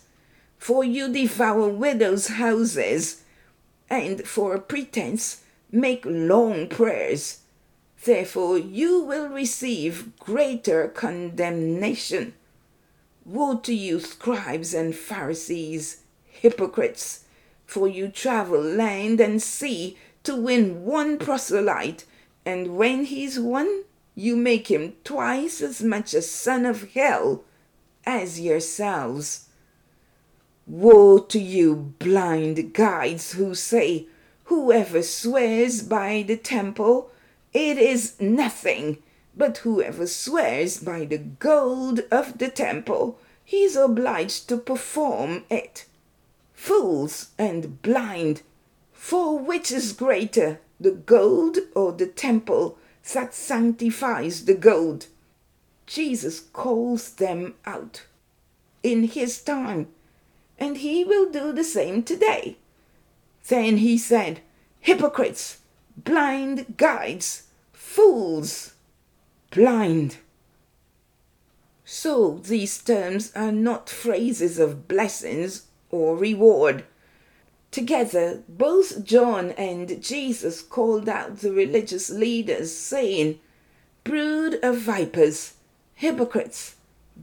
For 0.58 0.84
you 0.84 1.12
devour 1.12 1.68
widows' 1.68 2.28
houses, 2.28 3.22
and 3.88 4.26
for 4.26 4.54
a 4.54 4.60
pretense 4.60 5.42
make 5.72 6.04
long 6.04 6.68
prayers. 6.68 7.40
Therefore 8.04 8.58
you 8.58 9.00
will 9.00 9.28
receive 9.28 10.16
greater 10.18 10.88
condemnation. 10.88 12.34
Woe 13.24 13.56
to 13.58 13.74
you, 13.74 14.00
scribes 14.00 14.74
and 14.74 14.94
Pharisees, 14.94 16.02
hypocrites! 16.24 17.24
For 17.66 17.86
you 17.86 18.08
travel 18.08 18.60
land 18.60 19.20
and 19.20 19.40
sea 19.40 19.96
to 20.30 20.36
win 20.36 20.84
one 20.84 21.18
proselyte, 21.18 22.04
and 22.46 22.76
when 22.76 23.04
he's 23.04 23.40
won, 23.40 23.82
you 24.14 24.36
make 24.36 24.70
him 24.70 24.92
twice 25.02 25.60
as 25.60 25.82
much 25.82 26.14
a 26.14 26.22
son 26.22 26.64
of 26.64 26.92
hell 26.92 27.42
as 28.06 28.38
yourselves. 28.38 29.48
Woe 30.68 31.18
to 31.18 31.40
you, 31.40 31.94
blind 31.98 32.72
guides, 32.72 33.32
who 33.32 33.56
say, 33.56 34.06
Whoever 34.44 35.02
swears 35.02 35.82
by 35.82 36.24
the 36.24 36.36
temple, 36.36 37.10
it 37.52 37.76
is 37.76 38.14
nothing 38.20 38.98
but 39.36 39.58
whoever 39.58 40.06
swears 40.06 40.78
by 40.78 41.06
the 41.06 41.18
gold 41.18 42.02
of 42.12 42.38
the 42.38 42.50
temple, 42.50 43.18
he 43.44 43.64
is 43.64 43.74
obliged 43.74 44.48
to 44.48 44.58
perform 44.58 45.42
it. 45.50 45.86
Fools 46.54 47.30
and 47.36 47.82
blind, 47.82 48.42
for 49.00 49.38
which 49.38 49.72
is 49.72 49.94
greater, 49.94 50.60
the 50.78 50.90
gold 50.90 51.56
or 51.74 51.90
the 51.90 52.06
temple 52.06 52.76
that 53.14 53.32
sanctifies 53.32 54.44
the 54.44 54.52
gold? 54.52 55.06
Jesus 55.86 56.40
calls 56.52 57.14
them 57.14 57.54
out 57.64 58.04
in 58.82 59.04
his 59.04 59.40
time, 59.40 59.88
and 60.58 60.76
he 60.76 61.02
will 61.02 61.32
do 61.32 61.50
the 61.50 61.64
same 61.64 62.02
today. 62.02 62.58
Then 63.48 63.78
he 63.78 63.96
said, 63.96 64.42
Hypocrites, 64.80 65.62
blind 65.96 66.76
guides, 66.76 67.44
fools 67.72 68.74
blind. 69.50 70.18
So 71.86 72.42
these 72.44 72.76
terms 72.76 73.32
are 73.34 73.50
not 73.50 73.88
phrases 73.88 74.58
of 74.58 74.86
blessings 74.88 75.68
or 75.90 76.18
reward. 76.18 76.84
Together, 77.70 78.42
both 78.48 79.04
John 79.04 79.52
and 79.52 80.02
Jesus 80.02 80.60
called 80.60 81.08
out 81.08 81.38
the 81.38 81.52
religious 81.52 82.10
leaders, 82.10 82.74
saying, 82.74 83.38
Brood 84.02 84.58
of 84.62 84.78
vipers, 84.78 85.54
hypocrites, 85.94 86.76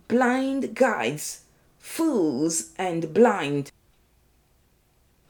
blind 0.08 0.76
guides, 0.76 1.42
fools 1.80 2.72
and 2.78 3.14
blind. 3.14 3.72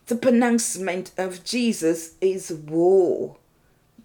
The 0.06 0.16
pronouncement 0.16 1.12
of 1.18 1.44
Jesus 1.44 2.14
is 2.22 2.52
war. 2.52 3.38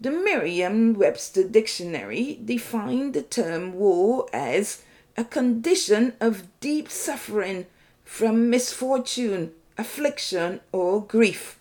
The 0.01 0.11
Merriam 0.11 0.95
Webster 0.95 1.45
Dictionary 1.45 2.41
defined 2.45 3.15
the 3.15 3.23
term 3.23 3.75
war 3.75 4.27
as 4.33 4.83
a 5.17 5.25
condition 5.25 6.15
of 6.21 6.49
deep 6.61 6.89
suffering 6.91 7.67
from 8.05 8.51
misfortune, 8.51 9.53
affliction, 9.83 10.61
or 10.71 11.05
grief. 11.05 11.59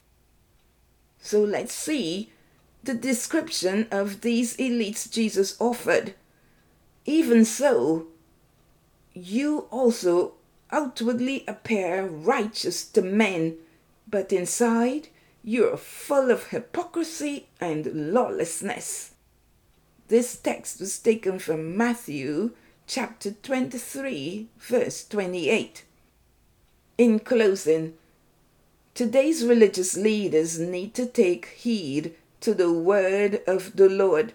So 1.19 1.41
let's 1.43 1.73
see 1.73 2.31
the 2.83 2.93
description 2.93 3.87
of 3.91 4.21
these 4.21 4.55
elites 4.57 5.09
Jesus 5.09 5.55
offered. 5.59 6.13
Even 7.05 7.45
so, 7.45 8.07
you 9.13 9.67
also 9.71 10.33
outwardly 10.71 11.43
appear 11.47 12.05
righteous 12.05 12.85
to 12.93 13.01
men, 13.01 13.57
but 14.07 14.31
inside 14.31 15.09
you're 15.43 15.77
full 15.77 16.29
of 16.29 16.49
hypocrisy 16.49 17.47
and 17.59 18.13
lawlessness. 18.13 19.11
This 20.07 20.37
text 20.37 20.79
was 20.79 20.99
taken 20.99 21.39
from 21.39 21.75
Matthew 21.75 22.51
chapter 22.85 23.31
23, 23.31 24.47
verse 24.59 25.07
28. 25.07 25.85
In 26.97 27.19
closing, 27.19 27.93
today's 28.93 29.45
religious 29.45 29.95
leaders 29.95 30.59
need 30.59 30.93
to 30.95 31.05
take 31.05 31.47
heed 31.47 32.15
to 32.41 32.53
the 32.53 32.71
word 32.71 33.41
of 33.47 33.75
the 33.75 33.89
Lord. 33.89 34.33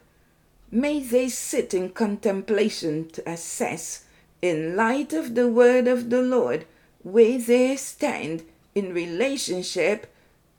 May 0.71 1.01
they 1.01 1.29
sit 1.29 1.75
in 1.75 1.91
contemplation 1.91 3.09
to 3.11 3.29
assess, 3.29 4.05
in 4.43 4.77
light 4.77 5.13
of 5.13 5.35
the 5.35 5.49
word 5.49 5.89
of 5.89 6.11
the 6.11 6.23
Lord, 6.23 6.67
where 7.03 7.39
they 7.39 7.77
stand 7.77 8.43
in 8.75 8.93
relationship 8.93 10.13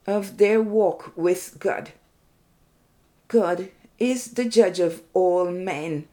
of 0.05 0.37
their 0.37 0.61
walk 0.61 1.11
with 1.15 1.57
God. 1.59 1.91
God 3.27 3.69
is 3.99 4.31
the 4.31 4.45
judge 4.45 4.79
of 4.79 5.01
all 5.13 5.51
men. 5.51 6.07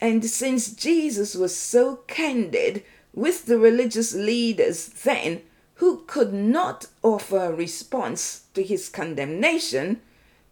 And 0.00 0.24
since 0.24 0.72
Jesus 0.72 1.34
was 1.34 1.56
so 1.56 1.96
candid 2.06 2.84
with 3.14 3.46
the 3.46 3.58
religious 3.58 4.14
leaders 4.14 4.88
then, 4.88 5.42
who 5.80 6.04
could 6.06 6.30
not 6.30 6.84
offer 7.02 7.38
a 7.38 7.54
response 7.54 8.42
to 8.52 8.62
his 8.62 8.90
condemnation, 8.90 9.98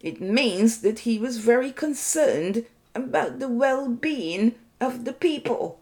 it 0.01 0.19
means 0.19 0.81
that 0.81 0.99
he 0.99 1.19
was 1.19 1.37
very 1.37 1.71
concerned 1.71 2.65
about 2.95 3.37
the 3.37 3.47
well 3.47 3.87
being 3.87 4.55
of 4.81 5.05
the 5.05 5.13
people. 5.13 5.79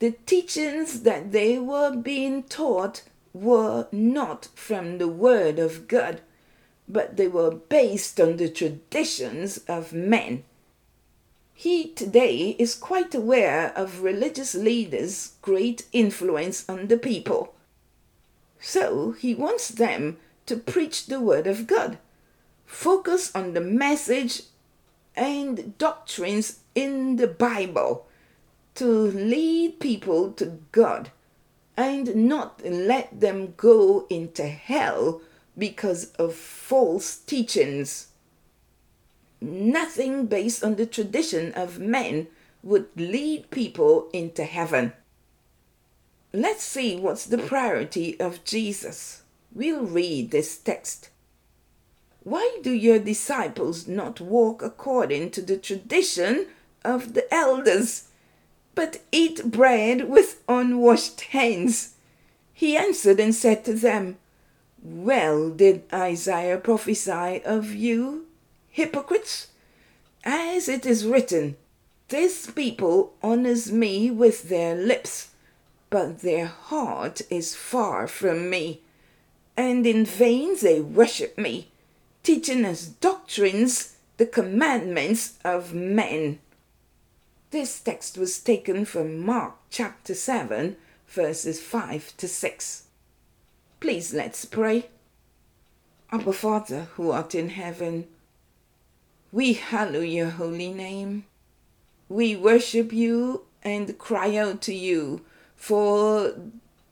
The 0.00 0.10
teachings 0.26 1.00
that 1.00 1.32
they 1.32 1.58
were 1.58 1.96
being 1.96 2.42
taught 2.42 3.04
were 3.32 3.88
not 3.90 4.48
from 4.54 4.98
the 4.98 5.08
Word 5.08 5.58
of 5.58 5.88
God, 5.88 6.20
but 6.86 7.16
they 7.16 7.28
were 7.28 7.52
based 7.52 8.20
on 8.20 8.36
the 8.36 8.50
traditions 8.50 9.56
of 9.66 9.94
men. 9.94 10.44
He 11.54 11.88
today 11.88 12.54
is 12.58 12.74
quite 12.74 13.14
aware 13.14 13.72
of 13.74 14.02
religious 14.02 14.54
leaders' 14.54 15.32
great 15.40 15.86
influence 15.92 16.68
on 16.68 16.88
the 16.88 16.98
people. 16.98 17.53
So 18.66 19.12
he 19.12 19.34
wants 19.34 19.68
them 19.68 20.16
to 20.46 20.56
preach 20.56 21.06
the 21.06 21.20
Word 21.20 21.46
of 21.46 21.66
God 21.66 21.98
focus 22.64 23.30
on 23.34 23.52
the 23.52 23.60
message 23.60 24.42
and 25.14 25.76
doctrines 25.76 26.60
in 26.74 27.16
the 27.16 27.26
Bible 27.26 28.06
to 28.74 28.86
lead 28.86 29.78
people 29.80 30.32
to 30.32 30.58
God 30.72 31.10
and 31.76 32.16
not 32.16 32.64
let 32.64 33.20
them 33.20 33.52
go 33.58 34.06
into 34.08 34.46
hell 34.46 35.20
because 35.58 36.06
of 36.12 36.34
false 36.34 37.16
teachings. 37.16 38.08
Nothing 39.42 40.26
based 40.26 40.64
on 40.64 40.76
the 40.76 40.86
tradition 40.86 41.52
of 41.52 41.78
men 41.78 42.28
would 42.62 42.88
lead 42.96 43.50
people 43.50 44.08
into 44.14 44.44
heaven. 44.44 44.94
Let's 46.36 46.64
see 46.64 46.96
what's 46.96 47.26
the 47.26 47.38
priority 47.38 48.18
of 48.18 48.44
Jesus. 48.44 49.22
We'll 49.54 49.84
read 49.84 50.32
this 50.32 50.56
text. 50.58 51.10
Why 52.24 52.58
do 52.60 52.72
your 52.72 52.98
disciples 52.98 53.86
not 53.86 54.20
walk 54.20 54.60
according 54.60 55.30
to 55.30 55.42
the 55.42 55.56
tradition 55.56 56.48
of 56.84 57.14
the 57.14 57.32
elders, 57.32 58.08
but 58.74 59.00
eat 59.12 59.52
bread 59.52 60.08
with 60.08 60.42
unwashed 60.48 61.20
hands? 61.20 61.94
He 62.52 62.76
answered 62.76 63.20
and 63.20 63.32
said 63.32 63.64
to 63.66 63.74
them, 63.74 64.16
Well 64.82 65.50
did 65.50 65.84
Isaiah 65.92 66.58
prophesy 66.58 67.44
of 67.44 67.72
you, 67.72 68.26
hypocrites? 68.70 69.52
As 70.24 70.68
it 70.68 70.84
is 70.84 71.06
written, 71.06 71.56
This 72.08 72.50
people 72.50 73.14
honors 73.22 73.70
me 73.70 74.10
with 74.10 74.48
their 74.48 74.74
lips, 74.74 75.28
but 75.94 76.22
their 76.22 76.46
heart 76.46 77.22
is 77.30 77.54
far 77.54 78.08
from 78.08 78.50
me, 78.50 78.80
and 79.56 79.86
in 79.86 80.04
vain 80.04 80.56
they 80.60 80.80
worship 80.80 81.38
me 81.38 81.70
teaching 82.24 82.64
as 82.64 82.88
doctrines 82.88 83.94
the 84.16 84.26
commandments 84.26 85.38
of 85.44 85.72
men. 85.72 86.40
This 87.52 87.78
text 87.78 88.18
was 88.18 88.40
taken 88.40 88.84
from 88.84 89.24
Mark 89.24 89.54
chapter 89.70 90.14
7, 90.14 90.74
verses 91.06 91.62
5 91.62 92.16
to 92.16 92.26
6. 92.26 92.84
Please 93.78 94.12
let's 94.12 94.44
pray. 94.44 94.86
Our 96.10 96.32
Father 96.32 96.88
who 96.94 97.12
art 97.12 97.36
in 97.36 97.50
heaven, 97.50 98.08
we 99.30 99.52
hallow 99.52 100.00
your 100.00 100.30
holy 100.30 100.72
name. 100.72 101.26
We 102.08 102.34
worship 102.34 102.92
you 102.92 103.42
and 103.62 103.96
cry 103.96 104.34
out 104.34 104.60
to 104.62 104.74
you 104.74 105.24
for 105.64 106.34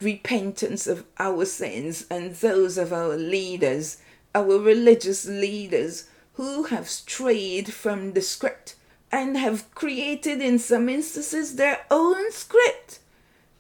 repentance 0.01 0.87
of 0.87 1.05
our 1.19 1.45
sins 1.45 2.07
and 2.11 2.35
those 2.37 2.79
of 2.79 2.93
our 2.93 3.17
leaders 3.17 3.99
our 4.35 4.59
religious 4.59 5.27
leaders 5.27 6.09
who 6.35 6.65
have 6.65 6.89
strayed 6.89 7.73
from 7.73 8.13
the 8.13 8.23
script 8.23 8.75
and 9.11 9.37
have 9.37 9.75
created, 9.75 10.41
in 10.41 10.59
some 10.59 10.89
instances, 10.89 11.57
their 11.57 11.85
own 11.91 12.33
script 12.33 12.99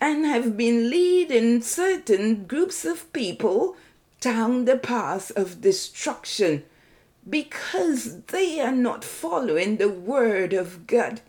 and 0.01 0.25
have 0.25 0.57
been 0.57 0.89
leading 0.89 1.61
certain 1.61 2.47
groups 2.47 2.87
of 2.87 3.13
people 3.13 3.77
down 4.21 4.65
the 4.65 4.79
path 4.79 5.31
of 5.37 5.61
destruction 5.61 6.65
because 7.29 8.23
they 8.23 8.59
are 8.61 8.73
not 8.73 9.05
following 9.05 9.77
the 9.77 9.91
word 9.91 10.55
of 10.55 10.87
God. 10.87 11.21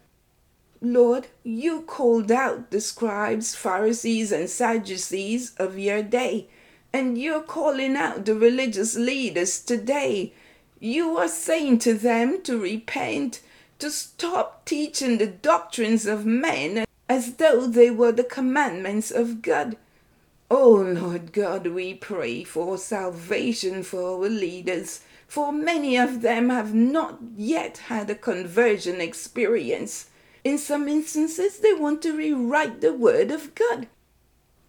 Lord, 0.83 1.27
you 1.43 1.81
called 1.81 2.31
out 2.31 2.69
the 2.69 2.81
scribes, 2.81 3.55
Pharisees, 3.55 4.31
and 4.31 4.47
Sadducees 4.47 5.55
of 5.57 5.79
your 5.79 6.03
day 6.03 6.49
and 6.93 7.17
you're 7.17 7.41
calling 7.41 7.95
out 7.95 8.25
the 8.25 8.35
religious 8.35 8.95
leaders 8.95 9.59
today. 9.59 10.31
You 10.79 11.17
are 11.17 11.27
saying 11.27 11.79
to 11.79 11.95
them 11.95 12.43
to 12.43 12.59
repent, 12.59 13.41
to 13.79 13.89
stop 13.89 14.63
teaching 14.65 15.17
the 15.17 15.27
doctrines 15.27 16.05
of 16.05 16.25
men 16.25 16.85
as 17.09 17.35
though 17.35 17.65
they 17.65 17.89
were 17.89 18.11
the 18.11 18.23
commandments 18.23 19.09
of 19.09 19.41
God. 19.41 19.75
Oh 20.51 20.73
Lord 20.73 21.33
God, 21.33 21.65
we 21.67 21.95
pray 21.95 22.43
for 22.43 22.77
salvation 22.77 23.81
for 23.81 24.21
our 24.23 24.29
leaders, 24.29 25.01
for 25.27 25.51
many 25.51 25.97
of 25.97 26.21
them 26.21 26.49
have 26.49 26.75
not 26.75 27.17
yet 27.35 27.79
had 27.89 28.07
a 28.11 28.15
conversion 28.15 29.01
experience. 29.01 30.11
In 30.43 30.57
some 30.57 30.87
instances, 30.87 31.59
they 31.59 31.73
want 31.73 32.01
to 32.01 32.17
rewrite 32.17 32.81
the 32.81 32.93
Word 32.93 33.31
of 33.31 33.55
God. 33.55 33.87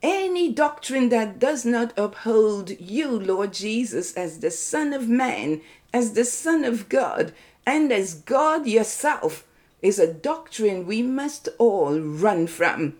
Any 0.02 0.52
doctrine 0.52 1.08
that 1.08 1.38
does 1.38 1.64
not 1.64 1.98
uphold 1.98 2.78
you, 2.78 3.18
Lord 3.18 3.52
Jesus, 3.52 4.12
as 4.14 4.40
the 4.40 4.50
Son 4.50 4.92
of 4.92 5.08
Man, 5.08 5.62
as 5.92 6.12
the 6.12 6.24
Son 6.24 6.64
of 6.64 6.88
God, 6.88 7.32
and 7.66 7.90
as 7.90 8.14
God 8.14 8.66
yourself, 8.66 9.46
is 9.82 9.98
a 9.98 10.12
doctrine 10.12 10.86
we 10.86 11.02
must 11.02 11.48
all 11.58 11.98
run 11.98 12.46
from. 12.46 12.94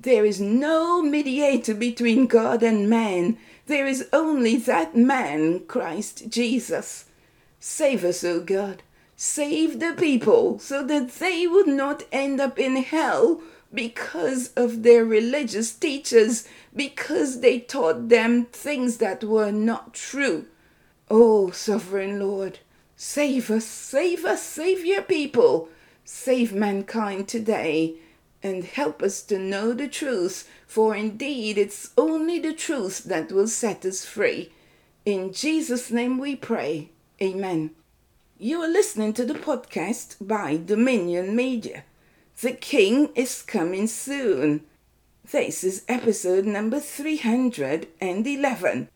There 0.00 0.24
is 0.24 0.40
no 0.40 1.02
mediator 1.02 1.74
between 1.74 2.26
God 2.26 2.62
and 2.62 2.88
man. 2.88 3.36
There 3.66 3.86
is 3.86 4.08
only 4.12 4.56
that 4.56 4.96
man, 4.96 5.60
Christ 5.66 6.30
Jesus. 6.30 7.06
Save 7.60 8.04
us, 8.04 8.22
O 8.24 8.40
God. 8.40 8.82
Save 9.20 9.80
the 9.80 9.94
people 9.94 10.60
so 10.60 10.84
that 10.84 11.10
they 11.14 11.44
would 11.44 11.66
not 11.66 12.04
end 12.12 12.40
up 12.40 12.56
in 12.56 12.76
hell 12.76 13.42
because 13.74 14.52
of 14.54 14.84
their 14.84 15.04
religious 15.04 15.72
teachers, 15.72 16.46
because 16.74 17.40
they 17.40 17.58
taught 17.58 18.10
them 18.10 18.44
things 18.44 18.98
that 18.98 19.24
were 19.24 19.50
not 19.50 19.92
true. 19.92 20.46
Oh, 21.10 21.50
sovereign 21.50 22.20
Lord, 22.20 22.60
save 22.94 23.50
us, 23.50 23.64
save 23.64 24.24
us, 24.24 24.40
save 24.40 24.86
your 24.86 25.02
people, 25.02 25.68
save 26.04 26.52
mankind 26.52 27.26
today, 27.26 27.96
and 28.40 28.62
help 28.62 29.02
us 29.02 29.20
to 29.22 29.36
know 29.36 29.72
the 29.72 29.88
truth, 29.88 30.48
for 30.64 30.94
indeed 30.94 31.58
it's 31.58 31.90
only 31.98 32.38
the 32.38 32.54
truth 32.54 33.02
that 33.02 33.32
will 33.32 33.48
set 33.48 33.84
us 33.84 34.04
free. 34.04 34.52
In 35.04 35.32
Jesus' 35.32 35.90
name 35.90 36.18
we 36.18 36.36
pray. 36.36 36.90
Amen. 37.20 37.72
You 38.40 38.62
are 38.62 38.68
listening 38.68 39.14
to 39.14 39.24
the 39.24 39.34
podcast 39.34 40.14
by 40.20 40.58
Dominion 40.58 41.34
Media. 41.34 41.82
The 42.40 42.52
King 42.52 43.08
is 43.16 43.42
coming 43.42 43.88
soon. 43.88 44.60
This 45.28 45.64
is 45.64 45.84
episode 45.88 46.44
number 46.44 46.78
311. 46.78 48.88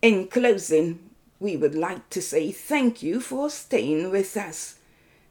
In 0.00 0.28
closing, 0.28 0.98
we 1.38 1.58
would 1.58 1.74
like 1.74 2.08
to 2.08 2.22
say 2.22 2.52
thank 2.52 3.02
you 3.02 3.20
for 3.20 3.50
staying 3.50 4.10
with 4.10 4.34
us. 4.34 4.76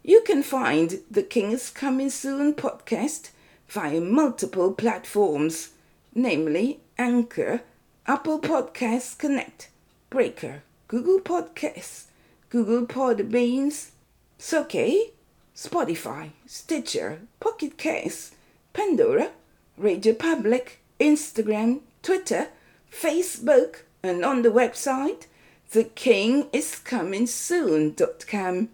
You 0.03 0.21
can 0.21 0.43
find 0.43 0.99
the 1.09 1.23
King 1.23 1.51
is 1.51 1.71
Coming 1.71 2.11
Soon 2.11 2.53
podcast 2.53 3.31
via 3.67 3.99
multiple 3.99 4.73
platforms, 4.73 5.69
namely 6.13 6.81
Anchor, 6.99 7.61
Apple 8.05 8.39
Podcasts 8.39 9.17
Connect, 9.17 9.71
Breaker, 10.11 10.61
Google 10.87 11.19
Podcasts, 11.19 12.08
Google 12.49 12.85
Podbeans, 12.85 13.91
Soke, 14.37 15.13
Spotify, 15.55 16.31
Stitcher, 16.45 17.21
Pocket 17.39 17.77
Cast, 17.77 18.35
Pandora, 18.73 19.31
Radio 19.77 20.13
Public, 20.13 20.81
Instagram, 20.99 21.79
Twitter, 22.01 22.49
Facebook, 22.91 23.83
and 24.01 24.25
on 24.25 24.41
the 24.41 24.49
website, 24.49 25.27
thekingiscomingsoon.com. 25.71 28.69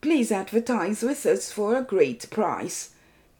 Please 0.00 0.30
advertise 0.30 1.02
with 1.02 1.26
us 1.26 1.50
for 1.50 1.76
a 1.76 1.82
great 1.82 2.30
price. 2.30 2.90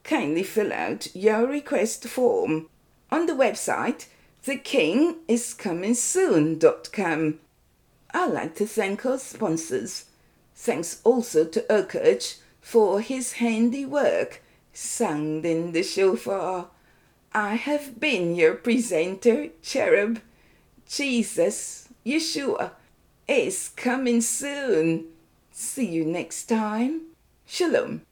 Kindly 0.03 0.43
fill 0.43 0.73
out 0.73 1.15
your 1.15 1.47
request 1.47 2.09
form 2.09 2.69
on 3.11 3.27
the 3.27 3.35
website 3.35 4.07
thekingiscomingsoon.com. 4.45 7.39
I'd 8.13 8.33
like 8.33 8.55
to 8.57 8.67
thank 8.67 9.05
our 9.05 9.19
sponsors. 9.19 10.07
Thanks 10.55 11.01
also 11.05 11.45
to 11.45 11.65
Urkage 11.71 12.39
for 12.61 13.01
his 13.01 13.33
handy 13.35 13.83
handiwork 13.83 14.43
sounding 14.73 15.73
the 15.73 15.83
shofar. 15.83 16.69
I 17.33 17.57
have 17.57 18.01
been 18.01 18.35
your 18.35 18.55
presenter, 18.55 19.49
Cherub. 19.63 20.21
Jesus, 20.89 21.89
Yeshua, 22.07 22.71
is 23.27 23.71
coming 23.77 24.21
soon. 24.21 25.07
See 25.51 25.87
you 25.87 26.05
next 26.05 26.45
time. 26.45 27.03
Shalom. 27.45 28.08